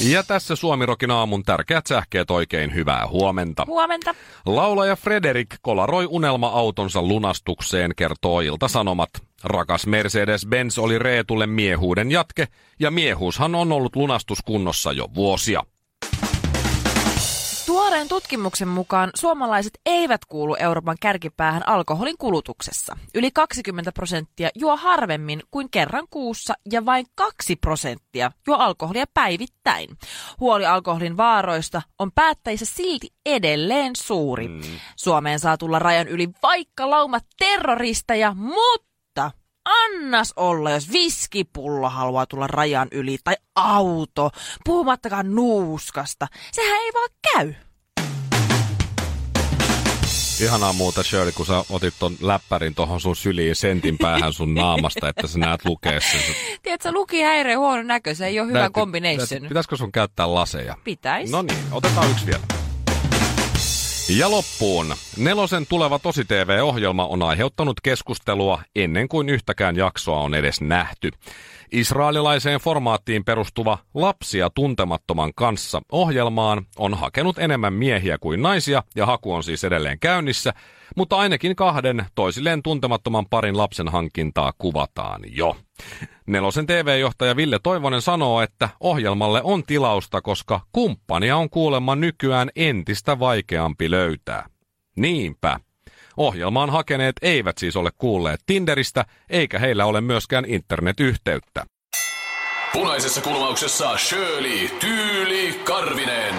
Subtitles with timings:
[0.00, 3.64] Ja tässä Suomirokin aamun tärkeät sähkeet oikein hyvää huomenta.
[3.66, 4.14] Huomenta.
[4.46, 9.10] Laulaja Frederik kolaroi unelma-autonsa lunastukseen, kertoo Ilta-Sanomat.
[9.44, 12.48] Rakas Mercedes-Benz oli Reetulle miehuuden jatke,
[12.80, 15.62] ja miehuushan on ollut lunastuskunnossa jo vuosia.
[17.88, 22.96] Tuoreen tutkimuksen mukaan suomalaiset eivät kuulu Euroopan kärkipäähän alkoholin kulutuksessa.
[23.14, 29.88] Yli 20 prosenttia juo harvemmin kuin kerran kuussa ja vain 2 prosenttia juo alkoholia päivittäin.
[30.40, 34.48] Huoli alkoholin vaaroista on päättäjissä silti edelleen suuri.
[34.48, 34.60] Mm.
[34.96, 39.30] Suomeen saa tulla rajan yli vaikka lauma terroristeja, mutta
[39.64, 44.30] annas olla, jos viskipullo haluaa tulla rajan yli tai auto,
[44.64, 46.26] puhumattakaan nuuskasta.
[46.52, 47.67] Sehän ei vaan käy.
[50.40, 55.08] Ihanaa muuta Shirley, kun sä otit ton läppärin tohon sun syliin sentin päähän sun naamasta,
[55.08, 56.20] että sä näet lukea sen.
[56.62, 59.42] Tiedätkö, lukihäiriö huono näkö, se ei ole hyvä Näyt, combination.
[59.48, 60.76] Pitäisikö sun käyttää laseja?
[60.84, 61.30] Pitäis.
[61.30, 62.57] No niin, otetaan yksi vielä.
[64.16, 64.94] Ja loppuun.
[65.16, 71.10] Nelosen tuleva Tosi TV-ohjelma on aiheuttanut keskustelua ennen kuin yhtäkään jaksoa on edes nähty.
[71.72, 79.32] Israelilaiseen formaattiin perustuva Lapsia tuntemattoman kanssa ohjelmaan on hakenut enemmän miehiä kuin naisia ja haku
[79.32, 80.52] on siis edelleen käynnissä,
[80.96, 85.56] mutta ainakin kahden toisilleen tuntemattoman parin lapsen hankintaa kuvataan jo.
[86.26, 93.18] Nelosen TV-johtaja Ville Toivonen sanoo, että ohjelmalle on tilausta, koska kumppania on kuulemma nykyään entistä
[93.18, 94.46] vaikeampi löytää.
[94.96, 95.60] Niinpä.
[96.16, 101.66] Ohjelmaan hakeneet eivät siis ole kuulleet Tinderistä, eikä heillä ole myöskään internetyhteyttä.
[102.72, 106.34] Punaisessa kulmauksessa Shirley Tyyli Karvinen.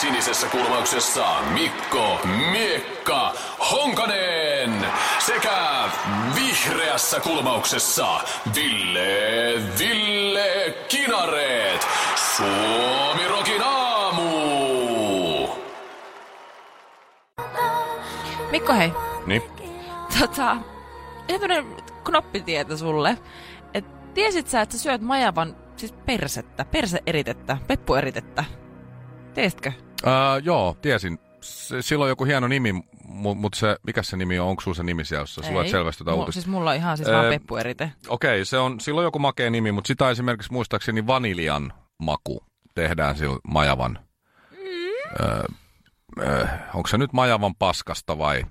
[0.00, 2.20] Sinisessä kulmauksessa Mikko
[2.52, 3.34] Miekka
[3.70, 4.86] Honkanen.
[5.26, 5.88] Sekä
[6.56, 8.20] vihreässä kulmauksessa
[8.54, 11.86] Ville Ville Kinareet.
[12.36, 15.48] Suomi Rokin aamu.
[18.50, 18.92] Mikko hei.
[19.26, 19.42] Niin.
[20.20, 20.56] Tota,
[21.28, 21.66] ihan
[22.04, 23.18] knoppitieto sulle.
[23.74, 28.44] Et tiesit sä, että sä syöt majavan siis persettä, perseeritettä, peppueritettä?
[29.34, 29.72] Teetkö?
[29.78, 31.18] Uh, joo, tiesin.
[31.80, 32.74] Sillä on joku hieno nimi,
[33.08, 34.48] mutta mut se, mikä se nimi on?
[34.48, 36.32] Onko sulla se nimi siellä, jos sä luet selvästi tuota uutista?
[36.32, 37.92] Siis mulla on ihan siis vaan peppuerite.
[38.08, 42.44] Okei, okay, se on, sillä on joku makea nimi, mutta sitä esimerkiksi muistaakseni vaniljan maku
[42.74, 43.98] tehdään sillä majavan.
[44.50, 45.26] Mm.
[45.26, 45.44] Öö,
[46.18, 48.42] öö, onko se nyt majavan paskasta vai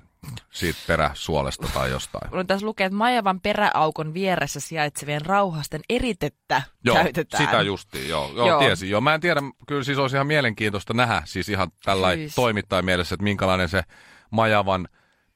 [0.51, 2.33] siitä peräsuolesta tai jostain.
[2.33, 7.45] Olen tässä lukee, että Majavan peräaukon vieressä sijaitsevien rauhasten eritettä joo, käytetään.
[7.45, 8.31] sitä justiin, joo.
[8.35, 8.59] Joo, joo.
[8.59, 8.89] tiesin.
[8.89, 12.35] Joo, mä en tiedä, kyllä siis olisi ihan mielenkiintoista nähdä siis ihan tällä siis.
[12.35, 13.81] toimittajan mielessä, että minkälainen se
[14.35, 14.87] Majavan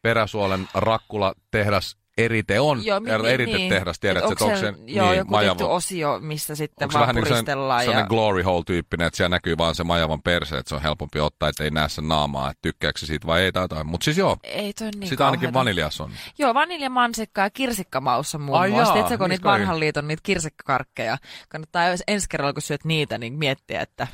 [0.02, 4.02] peräsuolen rakkula tehdas erite on, joo, mi, eritetehdas, niin.
[4.02, 7.86] tiedät, että onko se, joo, niin, joku majava, osio, missä sitten onko vaan vähän puristellaan.
[7.86, 8.06] Niin ja...
[8.06, 11.50] glory hole tyyppinen, että siellä näkyy vaan se majavan perse, että se on helpompi ottaa,
[11.50, 13.88] että ei näe sen naamaa, että tykkääkö siitä vai ei tai jotain.
[13.88, 16.12] Mutta siis joo, ei toi niin sitä ainakin vaniljas on.
[16.38, 18.94] Joo, vaniljamansikka ja kirsikkamaussa muun Ai muassa.
[18.94, 21.18] Tiedätkö, kun niitä vanhan liiton niitä kirsikkakarkkeja,
[21.50, 24.08] kannattaa ensi kerralla, kun syöt niitä, niin miettiä, että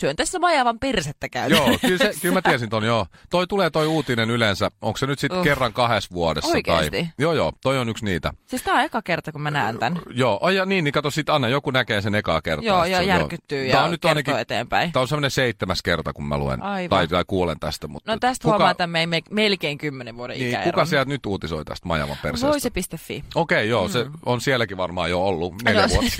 [0.00, 1.50] syön tässä majavan persettä käy.
[1.50, 3.06] Joo, kyllä, se, kyllä mä tiesin ton, joo.
[3.30, 5.44] Toi tulee toi uutinen yleensä, onko se nyt sitten uh.
[5.44, 6.50] kerran kahdessa vuodessa?
[6.50, 6.90] Oikeesti?
[6.90, 7.08] Tai...
[7.18, 8.32] Joo, joo, toi on yksi niitä.
[8.46, 9.98] Siis tää on eka kerta, kun mä näen tän.
[10.10, 12.66] Joo, oh, ja niin, niin kato sit Anna, joku näkee sen ekaa kertaa.
[12.66, 13.80] Joo, ja järkyttyy joo.
[13.80, 14.92] ja nyt ainakin, eteenpäin.
[14.92, 17.88] Tää on semmoinen seitsemäs kerta, kun mä luen tai, tai, kuulen tästä.
[17.88, 18.56] Mutta no tästä kuka...
[18.56, 22.16] huomaa, että me ei me, melkein kymmenen vuoden niin, Kuka sieltä nyt uutisoi tästä majavan
[22.22, 22.48] perseestä?
[22.48, 23.24] Voise.fi.
[23.34, 23.92] Okei, okay, joo, mm.
[23.92, 26.10] se on sielläkin varmaan jo ollut neljä no, vuotta.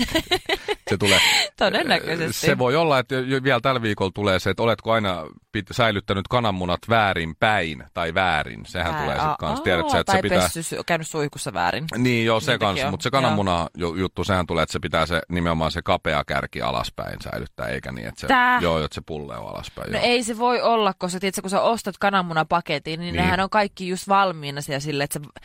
[0.89, 1.19] se tulee.
[1.57, 2.45] Todennäköisesti.
[2.45, 5.23] Se voi olla, että vielä tällä viikolla tulee se, että oletko aina
[5.57, 8.65] pit- säilyttänyt kananmunat väärin päin tai väärin.
[8.65, 9.63] Sehän Vää, tulee sitten kanssa.
[9.63, 10.49] Tiedät, sä, että tai se pitää...
[10.53, 11.85] pessy, käynyt suihkussa väärin.
[11.97, 12.91] Niin joo, se kanssa.
[12.91, 17.21] Mutta se kananmuna juttu, sehän tulee, että se pitää se nimenomaan se kapea kärki alaspäin
[17.21, 18.59] säilyttää, eikä niin, että se, Tää?
[18.61, 19.91] joo, että se pulle on alaspäin.
[19.91, 20.07] No joo.
[20.07, 23.87] ei se voi olla, koska tiedätkö, kun sä ostat kananmunapaketin, niin, niin, nehän on kaikki
[23.87, 25.43] just valmiina siellä sille, että se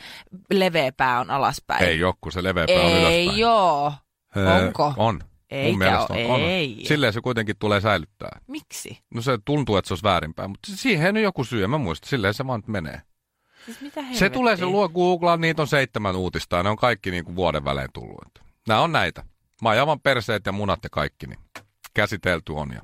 [0.51, 1.83] leveä pää on alaspäin.
[1.83, 3.13] Ei joku, se leveä pää on ylöspäin.
[3.13, 3.93] Ei joo.
[4.35, 4.93] Onko?
[4.97, 5.19] On.
[5.53, 6.19] Eikä Mun mielestä on.
[6.19, 6.77] Ei.
[6.79, 6.85] On.
[6.85, 8.39] Silleen se kuitenkin tulee säilyttää.
[8.47, 8.97] Miksi?
[9.13, 12.09] No se tuntuu, että se olisi väärinpäin, mutta siihen on joku syy, mä muistan.
[12.09, 13.01] Silleen se vaan menee.
[13.65, 17.11] Siis mitä se tulee, se luo Googlaan, niitä on seitsemän uutista ja ne on kaikki
[17.11, 18.39] niin kuin vuoden välein tullut.
[18.67, 19.23] Nämä on näitä.
[19.61, 21.39] Majavan perseet ja munat ja kaikki, niin
[21.93, 22.81] käsitelty on ja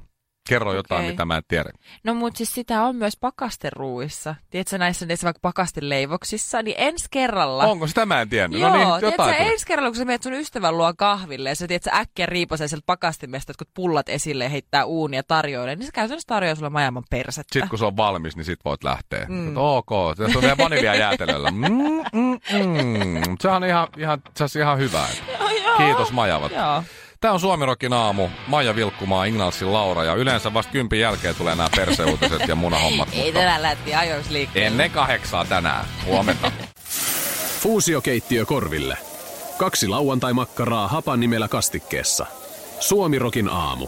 [0.50, 1.12] Kerro jotain, Okei.
[1.12, 1.70] mitä mä en tiedä.
[2.04, 4.36] No mutta siis sitä on myös pakasteruuissa.
[4.50, 7.64] Tiedätkö näissä, näissä vaikka pakasteleivoksissa, niin ensi kerralla...
[7.64, 8.60] Onko sitä mä en tiennyt?
[8.62, 9.36] Joo, no niin, tiedätkö, jotain.
[9.36, 9.52] tuli.
[9.52, 12.84] ensi kerralla, kun sä menet sun ystävän luo kahville ja sä tiedätkö, äkkiä riipasee sieltä
[12.86, 17.54] pakastimesta jotkut pullat esille ja heittää uunia tarjoille, niin se käytännössä tarjoaa sulle maailman persettä.
[17.54, 19.26] Sitten kun se on valmis, niin sit voit lähteä.
[19.30, 19.54] Mm.
[19.58, 21.52] Ok, tässä on vielä vanilja jäätelöllä.
[21.52, 21.68] Mm,
[22.14, 23.38] mm, mm.
[23.40, 25.06] Se on ihan, ihan, se on ihan hyvä.
[25.78, 26.52] Kiitos Majavat.
[26.52, 26.84] Joo.
[27.22, 28.30] Tämä on Suomirokin aamu.
[28.48, 33.10] Maija Vilkkumaa, Ignalsin Laura ja yleensä vasta kympin jälkeen tulee nämä perseuutiset ja munahommat.
[33.12, 34.68] Ei mutta tänään lähti ajoiksi liikkeelle.
[34.68, 35.86] ennen kahdeksaa tänään.
[36.06, 36.52] Huomenta.
[37.62, 38.98] Fuusiokeittiö korville.
[39.58, 42.26] Kaksi lauantai-makkaraa hapan nimellä kastikkeessa.
[42.80, 43.88] Suomirokin aamu.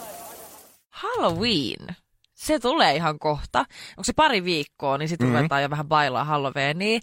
[0.89, 1.95] Halloween.
[2.33, 3.59] Se tulee ihan kohta.
[3.59, 5.37] Onko se pari viikkoa, niin sitten mm-hmm.
[5.37, 6.99] ruvetaan jo vähän bailaa Halloweenia.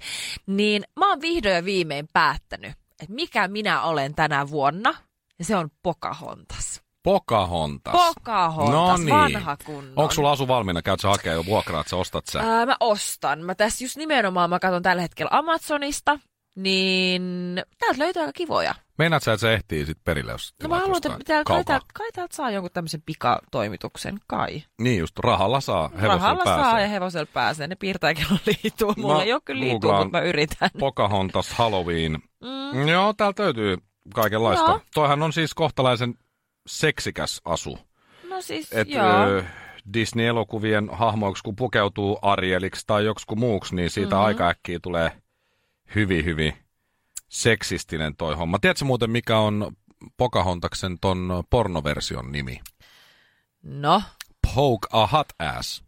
[0.46, 4.94] Niin mä oon vihdoin ja viimein päättänyt, että mikä minä olen tänä vuonna.
[5.38, 6.82] Ja se on Pocahontas.
[7.02, 7.92] Pocahontas.
[8.14, 9.10] Pocahontas, No niin.
[9.14, 9.92] vanha kunnon.
[9.96, 10.82] Onko sulla asu valmiina?
[10.82, 12.40] Käyt sä hakea jo vuokraat, sä ostat sä?
[12.40, 13.40] Ää, mä ostan.
[13.40, 16.18] Mä tässä just nimenomaan, mä katson tällä hetkellä Amazonista,
[16.56, 17.22] niin
[17.78, 18.74] täältä löytyy aika kivoja.
[18.98, 21.86] Meinaat sä, että se ehtii sit perille, jos No mä haluan, että täällä, kai, täältä,
[21.94, 24.62] kai täältä saa jonkun tämmöisen pikatoimituksen, kai.
[24.80, 26.64] Niin just, rahalla saa, hevosella Rahalla pääsee.
[26.64, 27.66] saa ja hevosella pääsee.
[27.66, 28.94] Ne piirtää kello liituu.
[28.96, 30.70] Mulla Mä ei ole kyllä googlaan mutta mä yritän.
[30.78, 32.12] Pocahontas Halloween.
[32.42, 32.88] Mm.
[32.88, 33.76] Joo, täältä löytyy
[34.14, 34.70] kaikenlaista.
[34.70, 34.80] Joo.
[34.94, 36.14] Toihan on siis kohtalaisen
[36.66, 37.78] seksikäs asu.
[38.28, 39.26] No siis, Et, joo.
[39.28, 39.44] ö,
[39.92, 44.14] Disney-elokuvien hahmoiksi, kun pukeutuu Arieliksi tai joksiku muuksi, niin siitä Mhm.
[44.16, 44.26] mm-hmm.
[44.26, 45.12] aika äkkiä tulee
[45.94, 46.52] hyvin, hyvin
[47.28, 48.58] seksistinen toi homma.
[48.58, 49.72] Tiedätkö muuten, mikä on
[50.16, 52.60] Pocahontaksen ton pornoversion nimi?
[53.62, 54.02] No,
[54.54, 55.84] Poke a hot ass.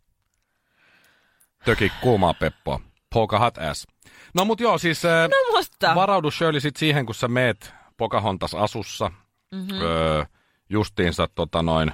[1.65, 2.81] Töki kuumaa peppoa.
[3.15, 3.87] Poke a hot ass.
[4.35, 5.95] No mut joo, siis no musta.
[5.95, 9.09] varaudu Shirley sit siihen, kun sä meet Pocahontas asussa.
[9.09, 9.61] Mhm.
[9.61, 9.81] Mm-hmm.
[9.81, 10.25] Öö,
[10.69, 11.93] justiinsa tota noin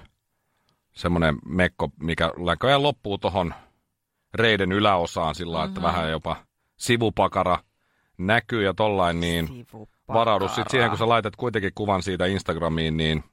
[0.92, 3.54] semmonen mekko, mikä näköjään loppuu tohon
[4.34, 5.68] reiden yläosaan sillä mm-hmm.
[5.68, 6.36] että vähän jopa
[6.76, 7.58] sivupakara
[8.18, 10.14] näkyy ja tollain, niin Sivupakara.
[10.14, 13.24] varaudu sit siihen, kun sä laitat kuitenkin kuvan siitä Instagramiin, niin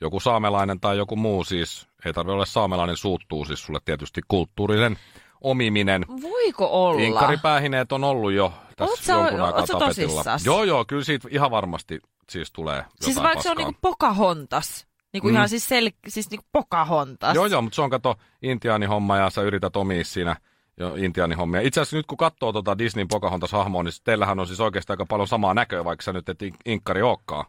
[0.00, 4.96] joku saamelainen tai joku muu siis, ei tarvitse olla saamelainen, suuttuu siis sulle tietysti kulttuurinen
[5.40, 6.04] omiminen.
[6.22, 7.00] Voiko olla?
[7.02, 10.22] Inkaripäähineet on ollut jo Oot tässä sä- jonkun aikaa tapetilla.
[10.44, 12.00] Joo, joo, kyllä siitä ihan varmasti
[12.30, 13.68] siis tulee Siis jotain vaikka se on paskaa.
[13.70, 14.86] niinku Pocahontas.
[15.12, 15.34] Niinku Mm.
[15.34, 17.34] ihan siis, sel- siis niinku Pocahontas.
[17.34, 20.36] Joo, joo, mutta se on kato intiaanihomma ja sä yrität omia siinä
[20.76, 21.60] jo intiaanihommia.
[21.60, 25.28] Itse asiassa nyt kun katsoo tota Disneyn Pocahontas-hahmoa, niin teillähän on siis oikeastaan aika paljon
[25.28, 27.44] samaa näköä, vaikka sä nyt et in- inkkari olekaan.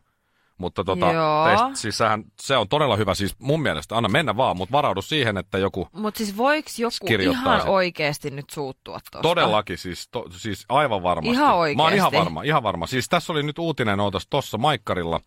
[0.61, 1.45] Mutta tota, Joo.
[1.45, 5.01] teistä, siis sähän, se on todella hyvä, siis mun mielestä, anna mennä vaan, mutta varaudu
[5.01, 7.69] siihen, että joku Mutta siis voiko joku ihan sen.
[7.69, 9.21] oikeasti nyt suuttua tuosta?
[9.21, 11.31] Todellakin, siis, to, siis aivan varmasti.
[11.31, 12.87] Ihan Mä oon ihan varma, ihan varma.
[12.87, 15.21] Siis tässä oli nyt uutinen, ootas tuossa Maikkarilla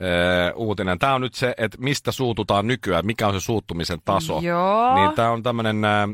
[0.00, 0.98] ee, uutinen.
[0.98, 4.40] Tämä on nyt se, että mistä suututaan nykyään, mikä on se suuttumisen taso.
[4.42, 4.94] Joo.
[4.94, 6.08] Niin tämä on tämmöinen äh,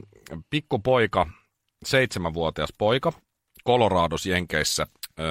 [0.50, 1.26] pikkupoika,
[1.85, 3.12] seitsemänvuotias poika,
[3.67, 5.26] Colorados Jenkeissä, äh,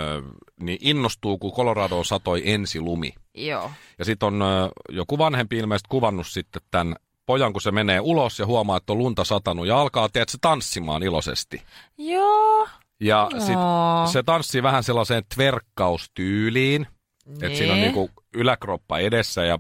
[0.60, 3.14] niin innostuu, kun Coloradoon satoi ensilumi.
[3.36, 3.72] Joo.
[4.00, 4.42] Ja sitten on
[4.90, 6.96] joku vanhempi ilmeisesti kuvannut sitten tämän
[7.26, 11.04] pojan, kun se menee ulos ja huomaa, että on lunta satanut ja alkaa, tiedätkö, tanssimaan
[11.04, 11.62] iloisesti.
[11.98, 12.68] Joo.
[13.00, 14.08] Ja sit Aa.
[14.08, 16.88] se tanssii vähän sellaiseen tverkkaustyyliin,
[17.42, 19.60] että siinä on niinku yläkroppa edessä ja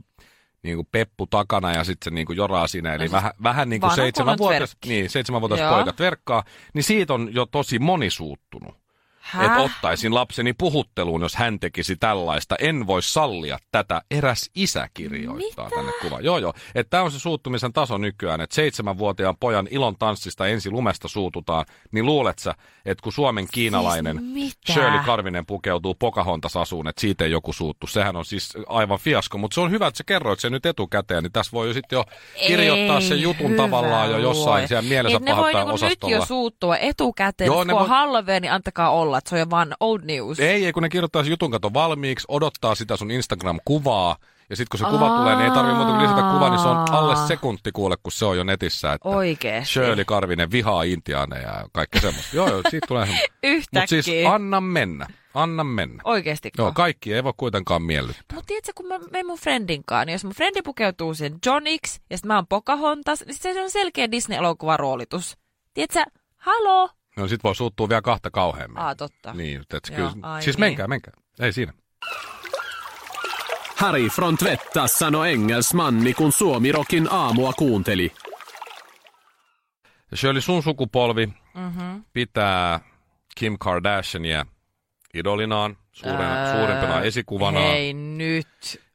[0.63, 2.93] niinku peppu takana ja sitten se niinku joraa siinä.
[2.93, 4.89] Eli No vähän, vähän niin kuin kunnon seitsemänvuotias, tverkki.
[4.89, 5.73] niin, seitsemänvuotias Joo.
[5.73, 6.43] poika tverkkaa,
[6.73, 8.80] niin siitä on jo tosi moni suuttunut.
[9.21, 9.45] Häh?
[9.45, 12.55] Että ottaisin lapseni puhutteluun, jos hän tekisi tällaista.
[12.59, 14.01] En voi sallia tätä.
[14.11, 15.75] Eräs isä kirjoittaa Mitä?
[15.75, 16.19] tänne kuva.
[16.21, 16.53] Joo, joo.
[16.75, 21.65] Että tämä on se suuttumisen taso nykyään, että seitsemänvuotiaan pojan ilon tanssista ensi lumesta suututaan,
[21.91, 24.73] niin luulet sä, että kun Suomen kiinalainen Siis mitä?
[24.73, 27.87] Shirley Karvinen pukeutuu Pocahontas asuun, että siitä ei joku suuttu.
[27.87, 31.23] Sehän on siis aivan fiasko, mutta se on hyvä, että sä kerroit sen nyt etukäteen,
[31.23, 32.05] niin tässä voi jo sitten jo
[32.47, 34.67] kirjoittaa Ei, sen jutun tavallaan jo jossain luoja.
[34.67, 38.51] siellä mielessä Et ne voi niinku nyt jo suuttua etukäteen, Joo, kun voi- Halloween, niin
[38.51, 40.39] antakaa olla, että se on jo vaan old news.
[40.39, 44.15] Ei, ei, kun ne kirjoittaa sen jutun kato valmiiksi, odottaa sitä sun Instagram-kuvaa,
[44.49, 46.67] ja sitten kun se kuva tulee, niin ei tarvitse muuta kuin lisätä kuvaa, niin se
[46.67, 48.93] on alle sekunti kuule, kun se on jo netissä.
[48.93, 49.73] Että Oikeesti.
[49.73, 52.35] Shirley Karvinen vihaa intiaaneja ja kaikki semmoista.
[52.35, 53.33] joo, joo, siitä tulee semmoista.
[53.43, 53.81] Yhtäkkiä.
[53.97, 56.01] Mutta siis anna mennä, anna mennä.
[56.03, 56.51] Oikeesti.
[56.57, 58.23] Joo, kaikki ei voi kuitenkaan miellyttää.
[58.33, 62.01] Mutta tiedätkö, kun mä menen mun friendin kanssa, niin jos mun friendi pukeutuu sen Johniksi
[62.09, 65.37] ja sitten mä oon Pocahontas, niin se on selkeä Disney-elokuvan roolitus.
[65.73, 66.03] Tiedätkö,
[66.37, 66.89] haloo?
[67.17, 68.77] No sit voi suuttua vielä kahta kauheammin.
[68.79, 69.33] Aa, totta.
[69.33, 70.61] Niin, et Joo, kyllä, ai siis niin.
[70.61, 71.13] menkää, menkää.
[71.39, 71.73] Ei siinä.
[73.75, 78.11] Harry från Tvättas sanoi engelsmanni, kun Suomirokin aamua kuunteli.
[80.11, 82.03] Ja Shirley, sun sukupolvi Mm-hmm.
[82.13, 82.79] pitää
[83.35, 84.45] Kim Kardashiania
[85.13, 87.65] idolinaan, suuren, suurimpana esikuvanaan.
[87.65, 88.47] Hei nyt.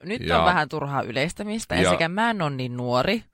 [0.03, 1.75] Nyt Ja- on vähän turhaa yleistämistä.
[1.75, 3.25] ja- Ensinnäkään mä en ole niin nuori.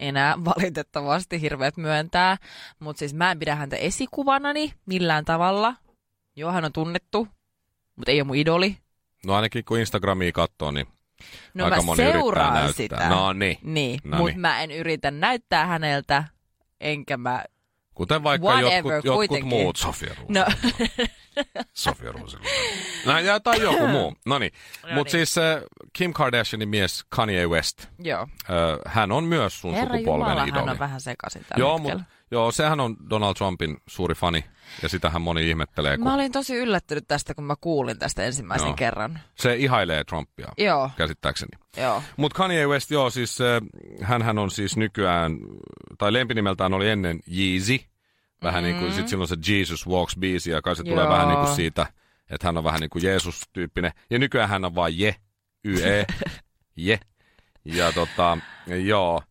[0.00, 2.36] Enää valitettavasti hirveät myöntää,
[2.78, 5.74] mutta siis mä en pidä häntä esikuvanani millään tavalla.
[6.36, 7.28] Joo, hän on tunnettu,
[7.96, 8.76] mutta ei ole mun idoli.
[9.26, 10.86] No ainakin kun Instagramia katsoo, niin
[11.54, 13.08] No aika mä seuraan sitä.
[13.08, 13.58] No niin.
[13.62, 14.40] Niin, No mutta niin.
[14.40, 16.24] mä en yritä näyttää häneltä,
[16.80, 17.44] enkä mä...
[17.94, 19.48] Kuten vaikka Whatever, jotkut, jotkut kuitenkin.
[19.48, 19.76] muut.
[19.76, 20.32] Sofia Ruusi.
[20.32, 20.46] No,
[21.72, 22.36] Sofia Ruusi.
[23.06, 24.14] No, ja, tai joku muu.
[24.26, 25.26] No Mutta niin.
[25.26, 28.22] siis äh, Kim Kardashianin mies Kanye West, joo.
[28.22, 28.26] äh,
[28.86, 30.60] hän on myös sun Herra sukupolven Jumala, idoli.
[30.60, 31.98] hän on vähän sekaisin tällä joo, hetkellä.
[31.98, 34.44] mut, joo, sehän on Donald Trumpin suuri fani,
[34.82, 38.66] ja sitähän moni ihmettelee, kun Mä olin tosi yllättynyt tästä, kun mä kuulin tästä ensimmäisen
[38.66, 38.76] Joo.
[38.76, 39.20] kerran.
[39.34, 41.50] se ihailee Trumpia, Joo, käsittääkseni.
[41.76, 42.02] joo.
[42.16, 45.38] Mutta Kanye West, joo, siis äh, hän on siis nykyään,
[45.98, 47.78] tai lempinimeltään oli ennen Yeezy.
[48.42, 51.10] Vähän niin kuin, sit silloin se Jesus Walks biisi, ja kai se tulee Mm.
[51.10, 51.12] Joo.
[51.12, 51.86] vähän niin kuin siitä,
[52.30, 53.92] että hän on vähän niin kuin Jeesus-tyyppinen.
[54.10, 55.14] Ja nykyään hän on vain Je,
[55.64, 56.06] Y-E,
[56.76, 57.00] Je.
[57.64, 58.38] Ja tota,
[58.84, 59.22] joo.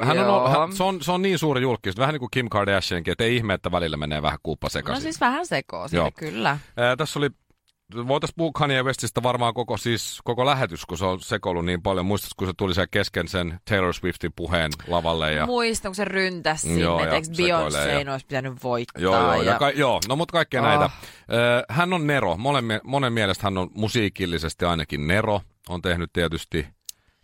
[0.00, 0.48] Äh, hän on, Joo.
[0.48, 3.36] hän, se, on, se on niin suuri julkis, vähän niin kuin Kim Kardashiankin, että ei
[3.36, 5.00] ihme, että välillä menee vähän kuuppa sekaisin.
[5.00, 6.10] No siis vähän sekoo sinne, Joo.
[6.18, 6.58] kyllä.
[6.76, 7.30] Ää, tässä oli,
[8.08, 12.06] voitaisiin puhua Kanye Westistä varmaan koko, siis, koko lähetys, kun se on sekoillut niin paljon.
[12.06, 15.32] Muistatko, kun se tuli siellä kesken sen Taylor Swiftin puheen lavalle?
[15.32, 18.62] Ja, Muistan, kun se ryntäsi sinne, Joo, että ja eikö sekoilee ja- Beyoncé olisi pitänyt
[18.64, 19.02] voittaa.
[19.02, 19.58] Joo, joo, ja, ja...
[19.58, 20.68] ka- joo, no mutta kaikkea Oh.
[20.68, 20.90] näitä.
[21.68, 22.36] Hän on Nero.
[22.36, 25.40] Monen, monen mielestä hän on musiikillisesti ainakin Nero.
[25.68, 26.66] On tehnyt tietysti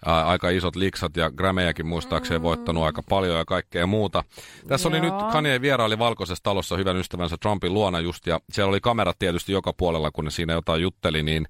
[0.06, 4.24] ää, aika isot liksat ja Grammyjäkin muistaakseni voittanut aika paljon ja kaikkea muuta.
[4.68, 5.30] Tässä oli nyt, Joo.
[5.32, 9.72] Kanye vieraili valkoisessa talossa hyvän ystävänsä Trumpin luona just ja siellä oli kamerat tietysti joka
[9.72, 11.46] puolella, kun ne siinä jotain jutteli, niin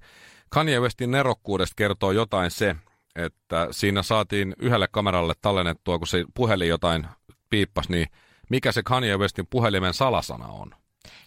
[0.49, 2.75] Kanye Westin nerokkuudesta kertoo jotain se,
[3.15, 7.07] että siinä saatiin yhdelle kameralle tallennettua, kun se puhelin jotain
[7.49, 8.07] piippas, niin
[8.49, 10.71] mikä se Kanye Westin puhelimen salasana on.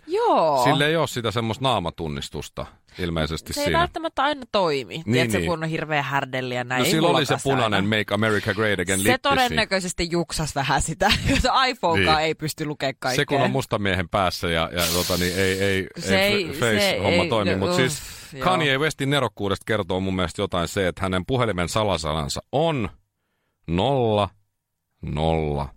[0.06, 0.64] Joo.
[0.64, 2.66] Sille ei ole sitä semmoista naamatunnistusta
[2.98, 3.78] ilmeisesti se ei siinä.
[3.78, 4.94] välttämättä aina toimi.
[4.94, 5.48] Niin, Tiedätkö, niin.
[5.50, 6.78] kun on hirveä härdelli ja näin.
[6.80, 7.88] No ei sillä oli se punainen aina.
[7.98, 12.26] Make America Great Again Se todennäköisesti juksas vähän sitä, jota iPhonekaan Niin.
[12.26, 13.16] ei pysty lukemaan kaikkea.
[13.22, 17.22] Se kun on mustamiehen päässä ja, ja tota, niin ei, ei, Se ei, ei- face-homma
[17.22, 17.50] se toimi.
[17.50, 18.44] ei- Mutta no, siis joo.
[18.44, 22.88] Kanye Westin nerokkuudesta kertoo mun mielestä jotain se, että hänen puhelimen salasanansa on
[23.66, 24.28] nolla,
[25.02, 25.68] nolla,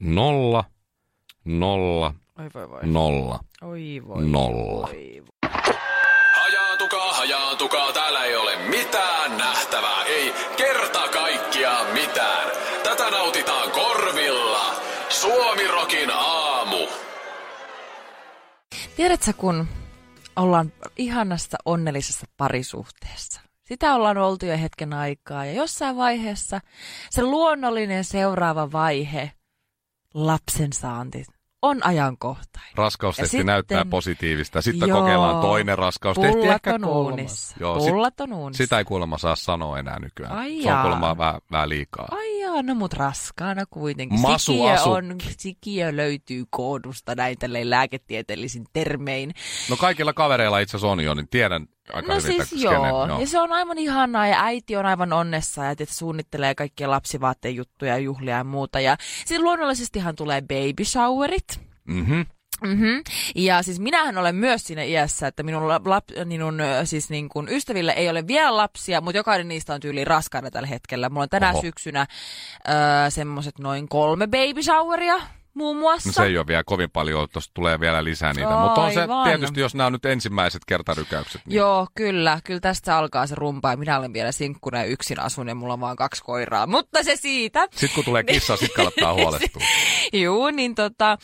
[0.00, 0.64] nolla,
[1.44, 2.80] nolla, Oi voi voi.
[2.86, 4.24] nolla, Oi voi.
[4.26, 4.86] nolla.
[4.88, 5.39] Oi voi.
[7.80, 12.48] Hajaantukaa, täällä ei ole mitään nähtävää, ei kerta kaikkiaan mitään.
[12.84, 14.74] Tätä nautitaan korvilla.
[15.08, 16.86] Suomirokin aamu.
[18.96, 19.68] Tiedätkö, kun
[20.36, 23.40] ollaan ihanassa onnellisessa parisuhteessa.
[23.64, 26.60] Sitä ollaan oltu jo hetken aikaa ja jossain vaiheessa
[27.10, 29.32] se luonnollinen seuraava vaihe,
[30.14, 31.24] lapsen saanti,
[31.62, 32.70] on ajankohtainen.
[32.74, 34.62] Raskaustesti Ja näyttää sitten- positiivista.
[34.62, 35.00] Sitten Joo.
[35.00, 36.32] kokeillaan toinen raskaustesti.
[36.36, 37.10] Pullat ehkä on kolmas.
[37.12, 37.56] uunissa.
[37.60, 38.64] Joo, sit- Pullat on uunissa.
[38.64, 40.32] Sitä ei kuulemma saa sanoa enää nykyään.
[40.32, 42.08] Ai se on kuulemma vähän, vähän liikaa.
[42.10, 42.29] Ai
[42.60, 44.20] jaa, no mut raskaana kuitenkin.
[44.20, 49.34] Masu sikiö, on, sikiö löytyy koodusta näin tälleen lääketieteellisin termein.
[49.70, 53.06] No kaikilla kavereilla itse asiassa on jo, niin tiedän aika No hyvin siis tämän joo.
[53.06, 56.90] joo, ja se on aivan ihanaa ja äiti on aivan onnessa ja että suunnittelee kaikkia
[56.90, 58.80] lapsivaatteen juttuja ja juhlia ja muuta.
[58.80, 61.60] Ja sitten luonnollisestihan tulee baby showerit.
[61.84, 62.20] Mhm.
[62.64, 63.02] Mm-hmm.
[63.34, 67.48] Ja siis minähän olen myös siinä iässä, että minun, lap, lap, minun siis niin kuin
[67.48, 71.08] ystävillä ei ole vielä lapsia, mutta jokainen niistä on tyyliin raskaana tällä hetkellä.
[71.08, 71.60] Mulla on tänä Oho.
[71.60, 72.06] syksynä
[72.68, 75.20] öö, semmoiset noin kolme baby showeria
[75.54, 76.08] muun muassa.
[76.08, 78.56] No se ei ole vielä kovin paljon, tuosta tulee vielä lisää niitä.
[78.56, 81.40] Mutta on se tietysti, jos nämä on nyt ensimmäiset kertarykäykset.
[81.46, 82.40] Niin Joo, kyllä.
[82.44, 85.72] Kyllä tästä alkaa se rumpa ja minä olen vielä sinkkuna ja yksin asun ja mulla
[85.72, 86.66] on vaan kaksi koiraa.
[86.66, 87.66] Mutta se siitä.
[87.70, 89.62] Sitten kun tulee kissa, sitten kannattaa huolestua.
[90.12, 91.18] Juu, niin tota,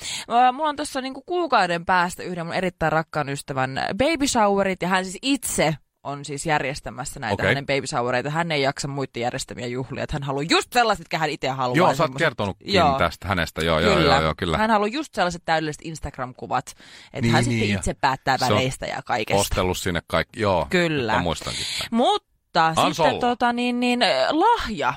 [0.53, 5.05] mulla on tuossa niinku kuukauden päästä yhden mun erittäin rakkaan ystävän baby showerit ja hän
[5.05, 5.75] siis itse
[6.07, 7.47] on siis järjestämässä näitä okay.
[7.47, 8.31] hänen baby showereita.
[8.31, 11.77] Hän ei jaksa muiden järjestämiä juhlia, että hän haluaa just sellaiset, mitkä hän itse haluaa.
[11.77, 12.99] joo, sä oot Joo.
[12.99, 13.65] tästä hänestä.
[13.65, 14.15] Joo, joo, Kyllä.
[14.15, 14.59] joo, joo, kyllä.
[14.59, 19.03] Hän haluaa just sellaiset täydelliset Instagram-kuvat, että Niin, hän niin, sitten itse päättää väleistä ja
[19.03, 19.41] kaikesta.
[19.41, 20.41] Ostellut sinne kaikki.
[20.41, 21.13] Joo, Kyllä.
[21.13, 21.65] Mä muistankin.
[21.91, 24.95] Mutta Ans sitten tota, niin, niin, lahja,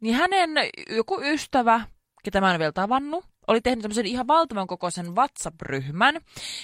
[0.00, 0.50] niin hänen
[0.90, 1.80] joku ystävä,
[2.24, 6.20] ketä mä en vielä tavannut, oli tehnyt tämmöisen ihan valtavan kokoisen WhatsApp-ryhmän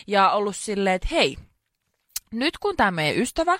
[0.06, 1.36] ja ollut silleen, että hei,
[2.38, 3.58] nyt kun tämä meidän ystävä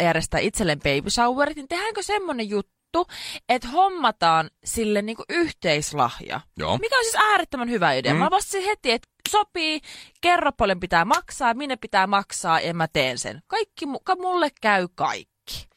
[0.00, 3.06] järjestää itselleen baby showerit, niin tehdäänkö semmonen juttu,
[3.48, 6.40] että hommataan sille niinku yhteislahja.
[6.56, 6.78] Joo.
[6.78, 8.14] Mikä on siis äärettömän hyvä idea.
[8.14, 8.18] Mm.
[8.20, 9.80] Mä vastasin heti, että sopii,
[10.20, 13.42] kerro paljon pitää maksaa, minne pitää maksaa ja mä teen sen.
[13.46, 15.68] Kaikki, mu- ka- mulle käy kaikki.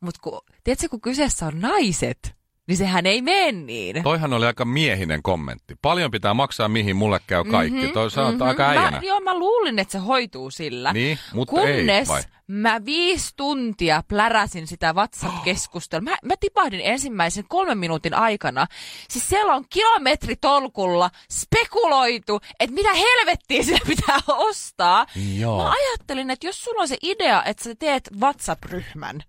[0.00, 2.35] Mutta kun, tiedätkö, kun kyseessä on naiset,
[2.66, 4.02] niin sehän ei mene niin.
[4.02, 5.74] Toihan oli aika miehinen kommentti.
[5.82, 7.76] Paljon pitää maksaa, mihin mulle käy kaikki.
[7.76, 8.42] Mm-hmm, Toi mm-hmm.
[8.42, 8.90] aika äijänä.
[8.90, 10.92] Mä, joo, mä luulin, että se hoituu sillä.
[10.92, 12.22] Niin, mutta Kunnes ei, vai?
[12.46, 16.02] mä viisi tuntia pläräsin sitä WhatsApp-keskustelua.
[16.02, 18.66] Mä, mä tipahdin ensimmäisen kolmen minuutin aikana.
[19.08, 25.06] Siis siellä on kilometritolkulla spekuloitu, että mitä helvettiä sillä pitää ostaa.
[25.38, 25.62] Joo.
[25.62, 29.22] Mä ajattelin, että jos sulla on se idea, että sä teet WhatsApp-ryhmän,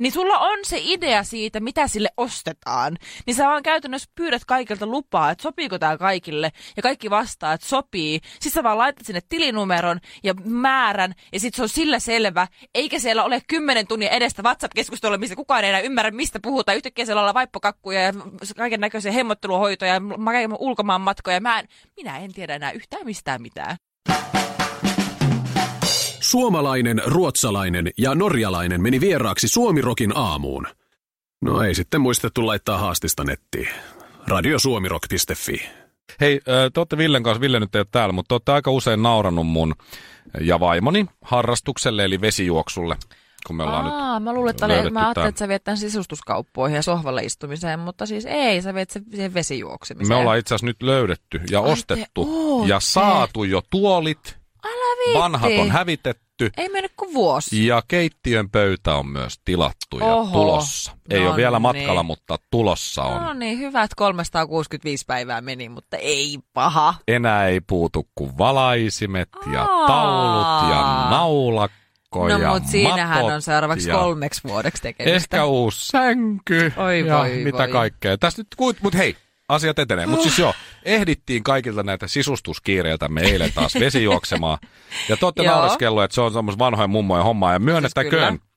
[0.00, 2.96] niin sulla on se idea siitä, mitä sille ostetaan.
[3.26, 6.52] Niin sä vaan käytännössä pyydät kaikilta lupaa, että sopiiko tämä kaikille.
[6.76, 8.20] Ja kaikki vastaa, että sopii.
[8.32, 11.14] Sitten sä vaan laitat sinne tilinumeron ja määrän.
[11.32, 12.46] Ja sitten se on sillä selvä.
[12.74, 16.76] Eikä siellä ole kymmenen tunnin edestä WhatsApp-keskustelua, missä kukaan ei enää ymmärrä, mistä puhutaan.
[16.76, 18.12] Yhtäkkiä siellä ollaan vaippokakkuja ja
[18.56, 20.00] kaiken näköisiä hemmotteluhoitoja ja
[20.58, 21.40] ulkomaan matkoja.
[21.40, 23.76] Mä en, minä en tiedä enää yhtään mistään mitään.
[26.30, 30.66] Suomalainen, ruotsalainen ja norjalainen meni vieraaksi Suomirokin aamuun.
[31.40, 33.68] No ei sitten muistettu laittaa haastista nettiin.
[34.26, 35.62] Radiosuomirok.fi.
[36.20, 39.02] Hei, te olette Villen kanssa, Ville nyt ei ole täällä, mutta te olette aika usein
[39.02, 39.74] naurannut mun
[40.40, 42.96] ja vaimoni harrastukselle, eli vesijuoksulle,
[43.46, 45.78] kun me ollaan Aa, nyt mä luulen, että löydetty mä ajattelin, että sä viet tämän
[45.78, 50.16] sisustuskauppoihin ja sohvalle istumiseen, mutta siis ei, sä viet sen siihen vesijuoksemiseen.
[50.16, 52.28] Me ollaan itse asiassa nyt löydetty ja Ai te ostettu
[52.66, 54.39] ja saatu jo tuolit.
[55.00, 55.18] Älä viitti.
[55.18, 57.66] Vanhat on hävitetty Ei mennyt kuin vuosi.
[57.66, 60.32] ja keittiön pöytä on myös tilattu ja Oho.
[60.38, 60.92] tulossa.
[61.10, 61.62] Ei No ole vielä niin.
[61.62, 63.22] matkalla, mutta tulossa on.
[63.22, 66.94] No niin, hyvät 365 päivää meni, mutta ei paha.
[67.08, 69.86] Enää ei puutu kuin valaisimet ja Aa.
[69.86, 71.80] taulut ja naulakko
[72.14, 75.16] No ja mutta siinähän on seuraavaksi ja kolmeksi vuodeksi tekemistä.
[75.16, 77.68] Ehkä uusi sänky Oi ja voi mitä voi.
[77.68, 78.18] kaikkea.
[78.18, 79.16] Tästä nyt, mutta hei,
[79.50, 80.06] asiat etenee.
[80.06, 80.54] Mutta siis joo,
[80.84, 84.58] ehdittiin kaikilta näitä sisustuskiireiltä me eilen taas vesijuoksemaan.
[85.08, 85.42] Ja te olette
[86.04, 87.52] että se on semmoista vanhojen mummojen hommaa.
[87.52, 88.49] Ja myönnettäköön, Siis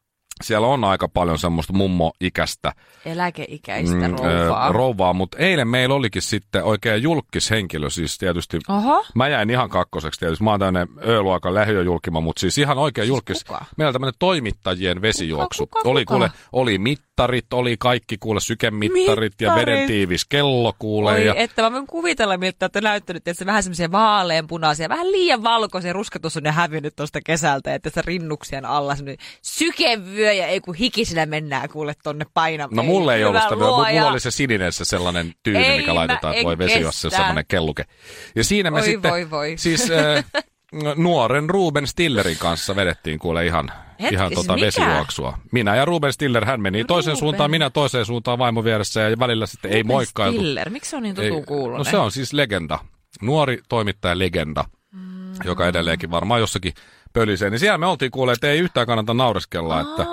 [0.44, 2.74] siellä on aika paljon semmoista mummo-ikäistä
[3.06, 4.72] Eläkeikäistä mm, rouvaa.
[4.72, 5.14] rouvaa.
[5.14, 9.06] Mutta eilen meillä olikin sitten oikein julkishenkilö, siis tietysti Oho.
[9.16, 10.44] Mä jäin ihan kakkoseksi tietysti.
[10.44, 13.44] Mä oon tämmönen Ö-luokan lähiöjulkima, mutta siis ihan oikein julkis.
[13.44, 13.66] kuka?
[13.78, 15.68] Meillä on tämmönen toimittajien vesijuoksu.
[15.68, 19.68] Kuka, kuka, oli kuule, oli mittarit, oli kaikki kuule sykemittarit ja Mittarit.
[19.76, 21.12] veden tiivis kello kuule.
[21.12, 25.12] Oi, ja, että mä voin kuvitella, miltä olette näyttänyt, että se vähän semmoisia vaaleanpunaisia, vähän
[25.12, 30.48] liian valkoisia, ruskatus on jo hävinnyt tuosta kesältä, että se rinnuksien alla semmoinen sykevyö ja
[30.48, 32.76] ei kun hikisillä mennään kuule tonne painamaan.
[32.76, 35.96] No mulle ei ollut sitä, mutta mulla oli se sininen se sellainen tyyny, Ei, mikä
[35.96, 37.18] laitetaan, että voi vesijuossa kestä.
[37.18, 37.86] semmoinen kelluke.
[38.36, 39.54] Ja siinä me Oi, sitten, voi, voi.
[39.58, 40.26] siis äh,
[40.96, 44.66] nuoren Ruben Stillerin kanssa vedettiin kuule ihan, Hetki, ihan tota mikä?
[44.66, 45.38] vesijuoksua.
[45.52, 47.20] Minä ja Ruben Stiller, hän meni toiseen Ruben.
[47.20, 50.40] suuntaan, minä toiseen suuntaan vaimo vieressä ja välillä sitten ei Ruben moikkailtu.
[50.40, 51.78] Stiller, miksi se on niin tutun kuulunen?
[51.78, 52.80] No se on siis legenda.
[53.22, 55.34] Nuori toimittaja legenda, mm.
[55.46, 56.74] joka edelleenkin varmaan jossakin
[57.14, 57.50] pölisee.
[57.50, 60.06] Niin siellä me oltiin kuulleet, että ei yhtään kannata naureskella, että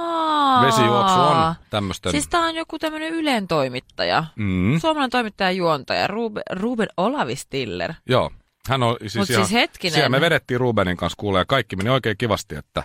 [0.67, 2.13] vesijuoksu on tämmöisten...
[2.13, 4.25] Siis tää on joku tämmönen Ylen toimittaja.
[4.37, 7.95] Mm, Suomalainen toimittaja ja juontaja, Ruben, Ruben Olavi Stiller.
[8.07, 8.31] joo.
[8.69, 9.95] Hän on siis Mut ihan, siis hetkinen.
[9.95, 12.83] Siellä me vedettiin Rubenin kanssa kuulee ja kaikki meni oikein kivasti, että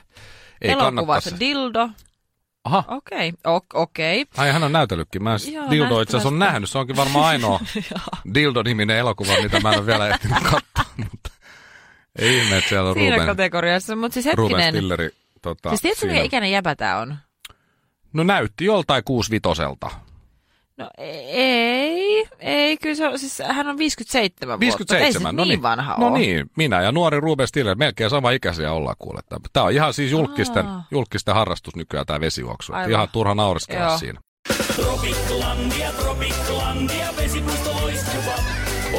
[0.62, 1.40] ei Elokuvat, kannattaisi.
[1.40, 1.90] dildo.
[2.64, 3.60] Aha, Okei, okay.
[3.74, 4.22] okei.
[4.22, 4.46] Okay.
[4.46, 5.24] ai hän on näytellytkin.
[5.24, 6.70] Mä Joo, Dildo itse asiassa on nähnyt.
[6.70, 7.60] Se onkin varmaan ainoa
[8.36, 10.94] Dildo-niminen elokuva, mitä mä en ole vielä ehtinyt katsoa.
[10.98, 11.30] Mutta
[12.20, 14.74] ei ihme, että siellä on Siinä Ruben, kategoriassa, mutta siis Ruben hetkinen.
[14.74, 15.10] Stilleri.
[15.42, 17.16] Tota, Siis tiedätkö, mikä ikäinen jäbä tää on?
[18.14, 19.90] No näytti joltain kuusivitoselta.
[20.78, 24.66] No ei, ei, kyllä se on, siis hän on 57 vuotta.
[24.66, 25.62] Ei 57, se no niin, niin.
[25.62, 26.20] vanha No ole.
[26.20, 29.20] niin, minä ja nuori Ruben Stiller, melkein sama ikäisiä ollaan kuule.
[29.54, 30.84] Tämä on ihan siis julkisten, Aa.
[30.92, 32.74] julkisten harrastus nykyään tämä vesijuoksu.
[32.74, 32.92] Aivan.
[32.92, 33.98] Ihan turha naureskella Joo.
[33.98, 34.20] siinä.